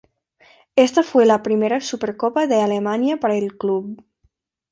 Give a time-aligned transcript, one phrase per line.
[0.75, 4.03] Esta fue la primera Supercopa de Alemania para el club.